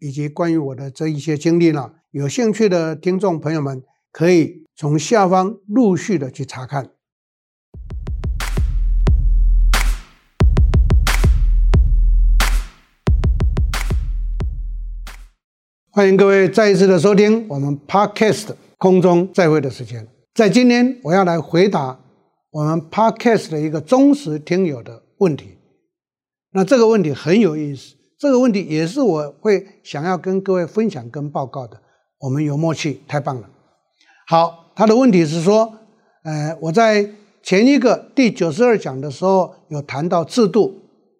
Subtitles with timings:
[0.00, 3.82] 以及关于我的这一些经历呢，有兴趣的听众朋友们
[4.12, 6.90] 可以从下方陆续的去查看。
[15.90, 20.06] 欢迎各位再一次的收听我们 Podcast 空中再会的时间。
[20.32, 21.98] 在今天，我要来回答
[22.50, 25.58] 我们 Podcast 的一个忠实听友的问题，
[26.52, 31.80] 那这个问题很有意思，这个问题也是我会想要跟各位分享跟报告的。
[32.18, 33.48] 我们有默契，太棒了。
[34.26, 35.72] 好，他的问题是说，
[36.24, 37.08] 呃，我在
[37.42, 40.74] 前一个第九十二讲的时候有谈到制度，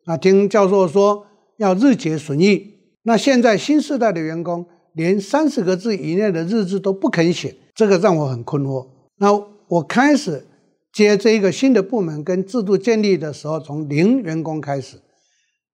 [0.07, 1.25] 啊，听教授说
[1.59, 8.87] 要日结损益，那现在新时代的员工连三十个字以内的日志都不肯写，这个让我很困惑。
[9.19, 9.33] 那
[9.69, 10.45] 我开始。
[10.91, 14.97] 接这一个新的部门跟制度建立的时候，从零员工开始。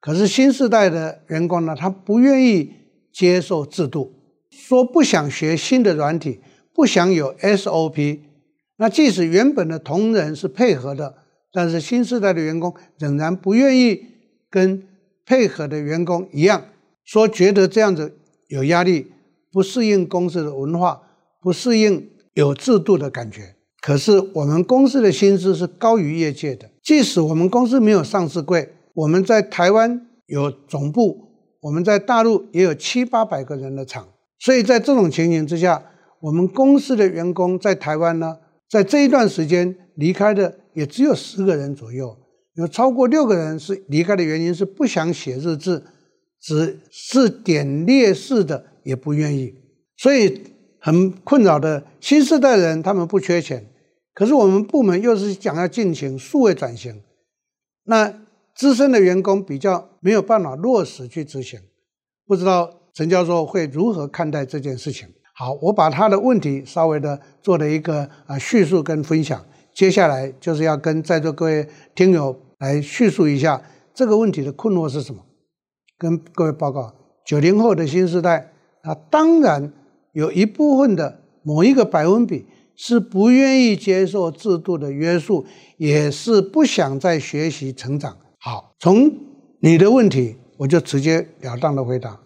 [0.04, 2.70] 可是新时代的员工呢，他不愿意
[3.10, 4.12] 接受制度，
[4.50, 6.40] 说不想学新的软体，
[6.74, 8.18] 不想有 SOP。
[8.76, 11.14] 那即使原本的同仁是配合的，
[11.50, 14.04] 但是新时代的员工仍然不愿意
[14.50, 14.82] 跟
[15.24, 16.66] 配合的员工一样，
[17.02, 18.14] 说觉得这样子
[18.48, 19.06] 有压力，
[19.50, 21.00] 不适应公司的文化，
[21.40, 23.54] 不适应有制度的感觉。
[23.80, 31.28] 可是我们公司的薪资是高于业界的，即使我们公司没有上市柜，我们在台湾有总部，
[31.60, 35.84] 我们在大陆也有七八百个人的厂，所以在这种情形之下，
[36.20, 38.38] 我们公司的员工在台湾呢，
[38.70, 42.16] 在这一段时间离开的也只有十个人左右，
[42.54, 45.82] 有超过六个人是离开的原因是不想写日志，
[46.40, 49.54] 只是点列式的也不愿意，
[49.96, 50.42] 所以
[50.80, 53.66] 很困扰的新世代人他们不缺钱。
[54.14, 57.02] 可是我们部门又是想要进行数位转型，
[57.86, 58.14] 那
[58.54, 61.60] 资深的员工比较没有办法落实去执行，
[62.26, 65.08] 不知道陈教授会如何看待这件事情？
[65.34, 69.44] 好，我把他的问题稍微的做了一个啊叙述跟分享，
[69.74, 75.20] 接下来就是要跟在座各位听友来叙述一下这个问题的困惑是什么，
[75.98, 76.94] 跟各位报告，
[77.26, 79.72] 九零后的新时代啊，当然
[80.12, 82.46] 有一部分的某一个百分比。
[82.76, 88.16] 是不愿意接受制度的约束，也是不想再学习成长。
[88.46, 89.10] 好，从
[89.60, 92.20] 你的问题，我就直截了当的回答。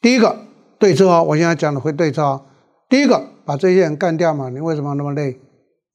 [0.00, 0.38] 第一个
[0.78, 2.40] 对策哦，我现在讲的会对策哦。
[2.88, 5.36] 第一个，把这些人干掉嘛，你为什么那么累？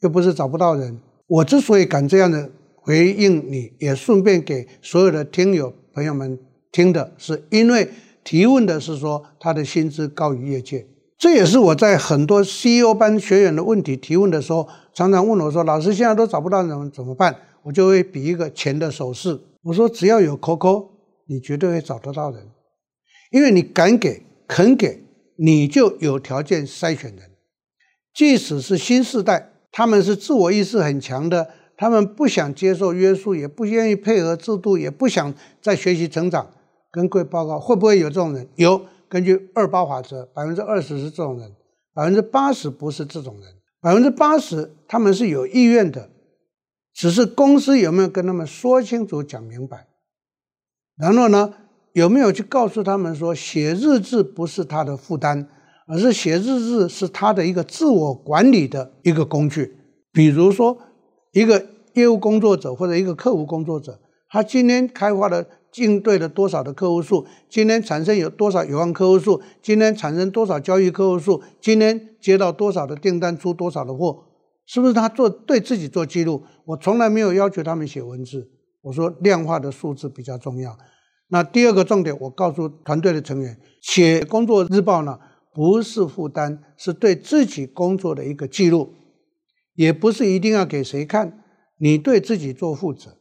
[0.01, 0.99] 又不是找不到人。
[1.25, 2.49] 我之所以敢这样的
[2.81, 6.37] 回应你，也顺便给所有的听友朋友们
[6.73, 7.87] 听的是，因为
[8.25, 10.85] 提问的是说他的薪资高于业界。
[11.17, 17.33] 这也是我在很多 CEO 班学员的问题提问的时候，常常问我说：“老师，现在都找不到人怎么办？”
[17.63, 20.89] 我就会比一个钱的手势，我说：“只要有 COCO，
[21.27, 22.49] 你绝对会找得到人，
[23.31, 25.03] 因为你敢给、肯给，
[25.37, 27.31] 你就有条件筛选人。
[28.13, 36.51] 即使是新时代，他们是自我意识很强的，他们不想接受约束，也不愿意配合制度，也不想再学习成长。
[36.91, 38.47] 跟各位报告，会不会有这种人？
[38.55, 41.51] 有。”根据二八法则，百分之二十是这种人，
[41.93, 43.43] 百分之八十不是这种人。
[43.81, 46.09] 百分之八十他们是有意愿的，
[46.93, 49.87] 只是公司有没有跟他们说清楚、讲明白？
[50.97, 51.53] 然后呢，
[51.93, 55.47] 有没有去告诉他们说，写日志不是他的负担，
[55.87, 59.75] 而是写日志是他的一个自我管理的一个工具。
[60.11, 60.77] 比如说，
[61.33, 65.47] 一个业务工作者或者一个客户工作者，他今天开发的。
[65.75, 67.25] 应对了多少的客户数？
[67.49, 69.41] 今天产生有多少有望客户数？
[69.61, 71.41] 今天产生多少交易客户数？
[71.61, 74.25] 今天接到多少的订单，出多少的货？
[74.71, 76.43] 是不是他做对自己做记录？
[76.63, 78.49] 我从来没有要求他们写文字，
[78.83, 80.77] 我说量化的数字比较重要。
[81.27, 85.19] 那第二个重点，我告诉团队的成员，写工作日报呢，
[85.53, 88.93] 不是负担，是对自己工作的一个记录，
[89.75, 91.43] 也不是一定要给谁看，
[91.77, 93.17] 你对自己做负责。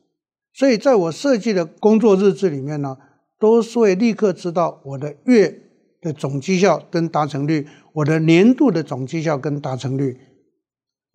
[0.55, 2.97] 所以，在我设计的工作日志里面呢，
[3.41, 5.61] 都是会立刻知道我的月
[6.01, 10.17] 的总绩效跟达成率，我的年度的总绩效跟达成率。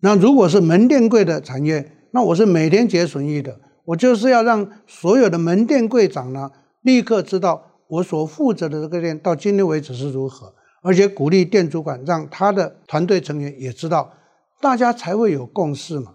[0.06, 6.48] 那如果是门店柜的产业，那我是每天结损益的，我就是要让所有的门店柜长呢，
[6.82, 10.54] 立刻知道我所负责的这个店到今天为止是如何，
[10.84, 14.14] 而且鼓励店主管让他的团队成员也知道，
[14.60, 16.14] 大家才会有共识嘛。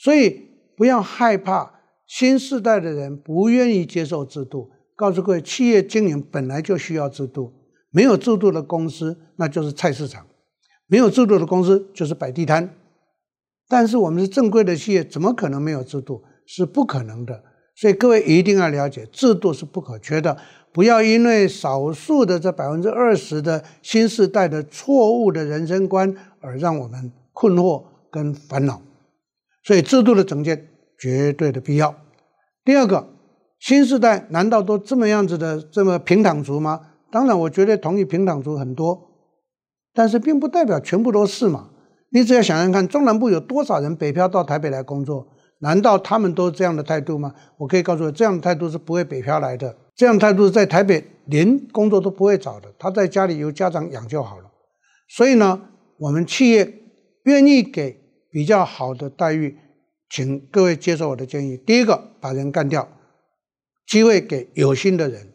[0.00, 1.74] 所以不要害怕
[2.08, 4.68] 新时代的人不愿意接受制度。
[4.96, 7.52] 告诉各位，企业经营本来就需要制度，
[7.92, 10.26] 没有制度的公司那就是菜市场，
[10.88, 12.74] 没有制度的公司就是摆地摊。
[13.68, 16.22] 但是我们是正规的企业，怎么可能没有制度？
[16.46, 17.42] 是不可能的。
[17.76, 20.36] 所以各位一定要了解，制度是不可缺的。
[20.72, 28.80] 不要因为少数的这百分之二十的新世代的错误的人生观而让我们困惑跟烦恼。
[29.62, 30.68] 所以制度的整建
[30.98, 31.94] 绝对的必要。
[32.64, 33.08] 第二个。
[33.60, 36.80] 新时代难道都这么样子的这么平躺族吗？
[37.10, 39.10] 当然，我绝对同意平躺族很多，
[39.92, 41.70] 但是并不代表全部都是嘛。
[42.10, 45.26] 你只要想想看，中南部有多少人北漂到台北来工作？
[45.60, 47.34] 难道他们都这样的态度吗？
[47.56, 49.76] 我可以告诉你，这样的态度是不会北漂来的。
[49.96, 54.44] 这样的态度是在台北连工作都不会找的，他在家里由家长养就好了。
[55.08, 55.60] 所以呢，
[55.98, 56.72] 我们企业
[57.24, 57.98] 愿意给
[58.30, 59.58] 比较好的待遇，
[60.08, 61.56] 请各位接受我的建议。
[61.56, 62.88] 第一个，把人干掉。
[63.86, 65.32] 机会给有心的人。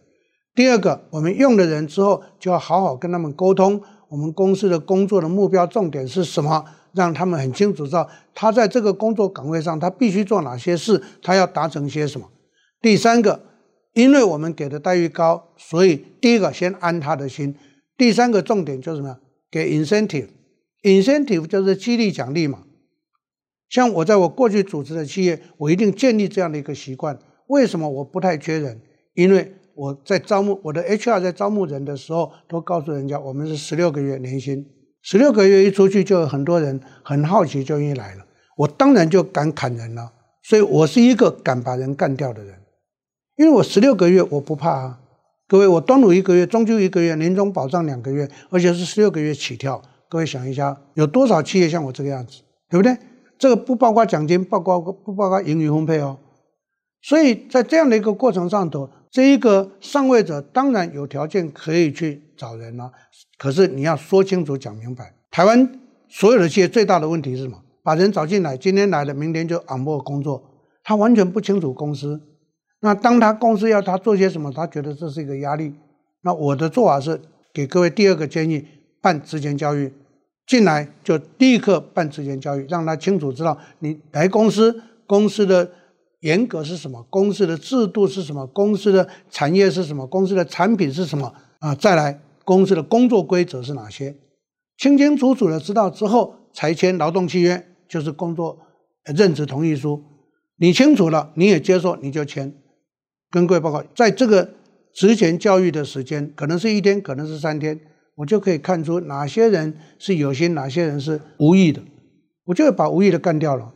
[0.55, 3.81] 第二个，我们用的人之后，就要好好跟他们沟通。
[4.13, 6.63] 我们公司的工作的目标重点是什么？
[6.93, 12.29] 让他们很清楚知道，他在这个工作岗位上，他必须做哪些事，他要达成些什么。
[12.79, 13.43] 第三个，
[13.93, 17.55] 因为我们给的待遇高，所以第一个先安他的心。
[17.97, 19.17] 第三个重点就是什么？
[19.49, 22.59] 给 incentive，incentive 就是激励奖励嘛。
[23.67, 27.17] 像我在我过去组织的企业，我一定建立这样的一个习惯。
[27.47, 28.79] 为什么我不太缺人？
[29.15, 34.65] 因为我在招募我的 HR 在招募人的时候，都告诉人家我们是十六个月年薪，
[35.01, 38.25] 十六个月一出去就有很多人很好奇就愿意来了，
[38.57, 40.11] 我当然就敢砍人了。
[40.43, 42.55] 所以我是一个敢把人干掉的人，
[43.37, 44.99] 因为我十六个月我不怕啊。
[45.47, 49.81] 各位，我端午一个月，中秋一个月，年终保障两个月，而且是十六个月起跳。
[50.09, 52.97] 各位想一下，有多少企业像我这个样子，对不对？
[53.37, 56.17] 这个不包括奖金，包括不包括盈余分配哦。
[57.01, 62.91] 所以在这样的一个过程上头，这一个上位者当然有条件可以去找人了，
[63.37, 65.13] 可是你要说清楚、讲明白。
[65.29, 65.79] 台湾
[66.09, 67.61] 所有的企业最大的问题是什么？
[67.83, 70.43] 把人找进来，今天来了，明天就 on 工作，
[70.83, 72.19] 他完全不清楚公司。
[72.79, 75.75] 那当他公司要他做些什么，他觉得这是一个压力。
[76.21, 77.21] 那我的做法是
[77.53, 78.65] 给各位第二个建议：
[78.99, 79.93] 办职前教育，
[80.47, 85.69] 进来就立刻办职前教育，让他清楚知道你来公司公司的。
[86.23, 87.05] 严格是什么？
[87.09, 88.47] 公司的制度是什么？
[88.47, 90.07] 公司的产业是什么？
[90.07, 91.33] 公司的产品是什么？
[91.59, 94.15] 啊，再来，公司的工作规则是哪些？
[94.77, 98.57] 清清楚楚的知道之后，才签劳动契约，就是工作
[99.03, 100.01] 任职同意书。
[100.55, 102.55] 你清楚了，你也接受，你就签。
[103.29, 104.49] 跟各位报告，在这个
[104.93, 107.77] 职前教育的时间，可能是一天，可能是三天，
[108.15, 111.81] 我就可以看出哪些人是有心，哪些人是无意的，
[112.45, 113.73] 我就会把无意的干掉了。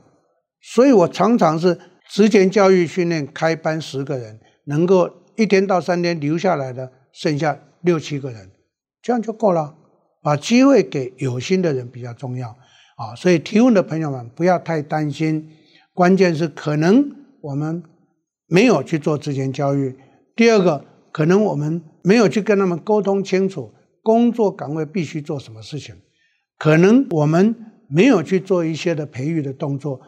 [0.62, 1.78] 所以我常常是。
[2.10, 8.50] 职前教育训练开班十个人，能够一天到三天留下来的剩下六七个人，
[9.02, 9.76] 这样就够了。
[10.24, 12.50] 把机会给有心的人比较重要
[12.98, 13.16] 啊！
[13.16, 15.50] 所以提问的朋友们不要太担心，
[15.94, 17.10] 关键是可能
[17.40, 17.82] 我们
[18.48, 19.96] 没有去做职前教育。
[20.36, 20.84] 第二个，
[21.14, 23.72] 可能我们没有去跟他们沟通清楚
[24.04, 25.96] 工作岗位必须做什么事情，
[26.58, 27.56] 可能我们
[27.88, 30.02] 没有去做一些的培育的动作。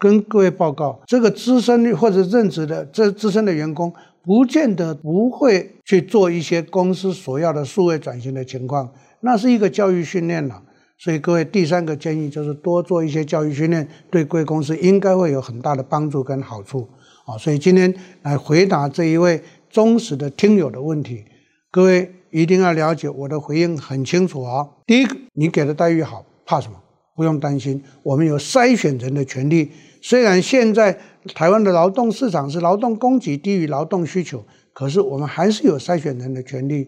[0.00, 3.92] 跟各位报告，这个资深或者任职的这资深的员工，
[4.24, 8.90] 不见得不会去做一些公司所要的数位转型的情况，
[9.20, 10.62] 那是一个教育训练了。
[10.96, 16.88] 所以各位第三个建议就是多做一些教育训练，对贵公司应该会有很大的帮助跟好处
[17.26, 17.36] 啊。
[17.36, 21.24] 所以今天来回答这一位忠实的听友的问题，
[21.70, 24.66] 各位一定要了解我的回应很清楚啊。
[24.86, 26.76] 第一个，你给的待遇好，怕什么？
[27.16, 29.70] 不用担心，我们有筛选人的权利。
[30.00, 30.98] 虽然现在
[31.34, 36.86] 台湾的劳动市场是劳动供给低于劳动需求，可是我们还是有筛选人的权利，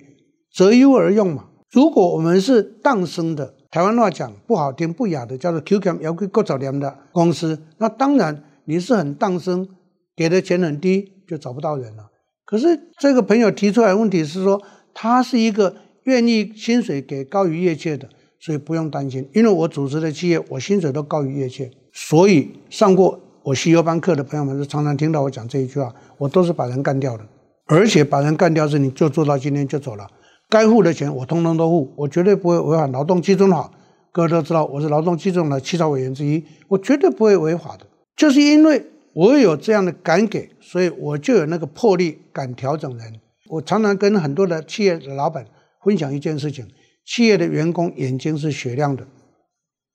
[0.55, 1.47] 择优而用嘛。
[1.71, 9.69] 如果我们是当生的，台湾话讲不好听不雅的，叫做 Q 强要贵够早廉的公司，那当然你是很当生，
[10.15, 12.11] 给的钱很低，就找不到人了。
[12.45, 14.61] 可是这个朋友提出来问题是说，
[14.93, 21.71] 他是一个愿意薪水给高于业界的，所以不用担心，因为我组织的企业，我薪水都高于业界。
[21.93, 27.25] 所以上过我西优班课的朋友们是常常听到我讲这一句话，我都是把人干掉的，
[27.67, 30.09] 而且把人干掉是你就做到今天就走了，
[30.49, 33.71] 该付的钱我通通都付，我绝对不会违反劳动基准法。
[34.11, 38.85] 各位都知道我是劳动基准的起草委员之一，我绝对不会违法的，就是因为
[39.15, 43.21] 我有这样的敢给，所以我就有那个魄力敢调整人。
[43.49, 45.45] 我常常跟很多的企业的老板
[45.83, 46.67] 分享一件事情，
[47.07, 49.07] 企业的员工眼睛是雪亮的，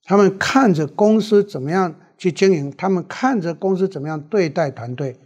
[0.07, 5.17] 他们看着公司怎么样去经营，他们看着公司怎么样对待团队。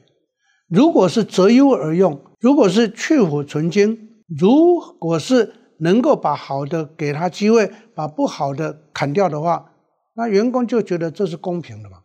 [0.68, 3.96] 如果是择优而用，如果是去芜存菁，
[4.28, 9.72] 如果是能够把好的给他机会，把不好的砍掉的话，
[10.16, 12.00] 那员工就觉得这是公平的嘛，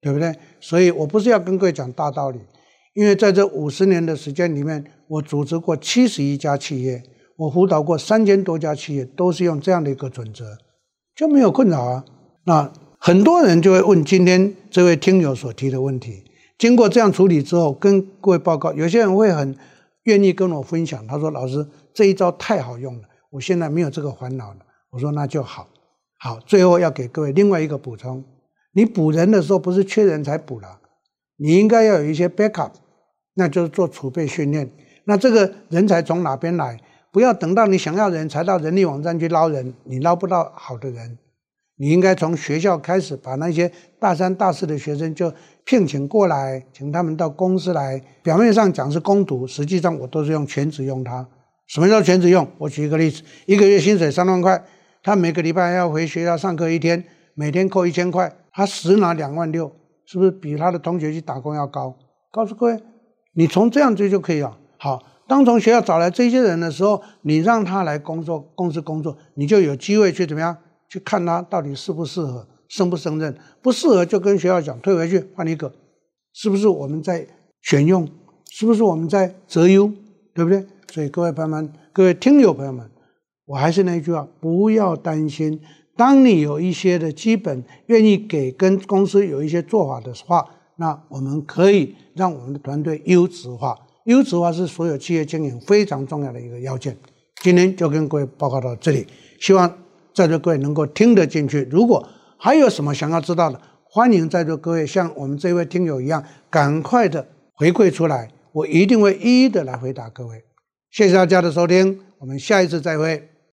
[0.00, 0.32] 对不对？
[0.60, 2.38] 所以我不是要跟各位讲大道理，
[2.94, 7.02] 因为在这五十年的时间里面，我组织过七十一家企业，
[7.36, 10.44] 我辅导过三千多家企业，都是用这样的一个准则，
[11.14, 12.04] 就没有困扰啊。
[12.44, 16.24] 那很多人就会问今天这位听友所提的问题，
[16.58, 19.56] 经过这样处理之后，跟各位报告，有些人会很
[20.04, 24.58] 愿意跟我分享，他说：“老师，这一招太好用了，我现在没有这个烦恼了。”
[24.90, 25.68] 我说：“那就好。”
[26.18, 28.22] 好，最后要给各位另外一个补充：
[28.72, 30.78] 你补人的时候不是缺人才补了，
[31.36, 32.70] 你应该要有一些 backup，
[33.34, 34.70] 那就是做储备训练。
[35.04, 36.78] 那这个人才从哪边来？
[37.12, 41.18] 不要等到你想要人才到人力网站去捞人，你捞不到好的人。
[41.76, 45.32] 你应该从学校开始，把那些大三、大四的学生就
[45.64, 48.02] 聘请过来，请他们到公司来。
[48.22, 51.26] 表面上讲是工读，实际上我都是用全职用他。
[51.66, 52.46] 什么叫全职用？
[52.58, 54.64] 我举一个例子：一个月薪水三万块。
[55.02, 57.04] 他每个礼拜要回学校上课一天，
[57.34, 59.70] 每天扣一千块，他实拿两万六，
[60.06, 61.96] 是不是比他的同学去打工要高？
[62.30, 62.80] 告诉各位，
[63.34, 64.56] 你从这样追就可以了。
[64.78, 70.54] 好，当从学校找来这些人的时候，你让他来工作，公司工作，你就有机会去怎么样？
[70.90, 73.34] 去看他到底适不适合，胜不胜任。
[73.62, 75.72] 不适合就跟学校讲，退回去换一个。
[76.34, 77.26] 是不是我们在
[77.62, 78.06] 选用？
[78.50, 79.90] 是不是我们在择优？
[80.34, 80.66] 对不对？
[80.92, 82.86] 所以各位朋友们，各位听友朋友们。
[83.46, 85.58] 我还是那句话，不要担心。
[85.96, 90.46] 当你有一些的基本愿意给跟公司有一些做法的话，
[90.76, 93.74] 那我们可以让我们的团队优质化。
[94.04, 96.96] 优质化是所有企业经营非常重要的一个要件。
[97.42, 99.06] 今天就跟各位报告到这里，
[99.40, 99.78] 希望
[100.14, 101.66] 在座各位能够听得进去。
[101.70, 110.42] 如果还有什么想要知道的，欢迎在座各位像我们这位听友一样，赶快的回馈出来，我一定会一一的来回答各位。
[110.90, 113.31] 谢谢大家的收听，我们下一次再会。